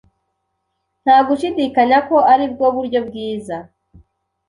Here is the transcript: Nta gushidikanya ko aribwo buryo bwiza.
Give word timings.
Nta 1.03 1.17
gushidikanya 1.27 1.97
ko 2.07 2.17
aribwo 2.31 2.65
buryo 2.75 2.99
bwiza. 3.07 3.57